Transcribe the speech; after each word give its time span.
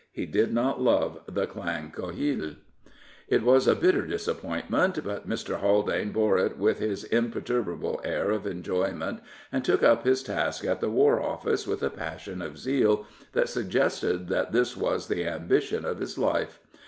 He 0.11 0.25
did 0.25 0.51
not 0.51 0.81
love 0.81 1.19
the 1.27 1.45
Clan 1.45 1.91
Quhele. 1.95 2.55
It 3.27 3.43
was 3.43 3.67
a 3.67 3.75
bitter 3.75 4.01
disappointment; 4.03 5.03
but 5.03 5.29
Mr. 5.29 5.59
Haldane 5.59 6.11
bore 6.11 6.39
it 6.39 6.57
with 6.57 6.79
his 6.79 7.03
imperturbable 7.03 8.01
air 8.03 8.31
of 8.31 8.45
enjo5ment 8.45 9.19
and 9.51 9.63
took 9.63 9.83
up 9.83 10.03
his 10.03 10.23
task 10.23 10.65
at 10.65 10.81
the 10.81 10.89
War 10.89 11.21
Office 11.21 11.67
with 11.67 11.83
a 11.83 11.91
passion 11.91 12.41
of 12.41 12.57
zeal 12.57 13.05
that 13.33 13.47
suggested 13.47 14.27
that 14.29 14.51
this 14.53 14.75
was 14.75 15.07
the 15.07 15.27
ambition 15.27 15.85
of 15.85 15.99
his 15.99 16.17
life. 16.17 16.59